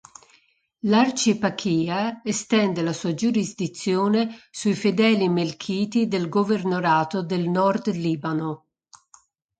[0.89, 8.65] L'arcieparchia estende la sua giurisdizione sui fedeli melchiti del governatorato del Nord Libano.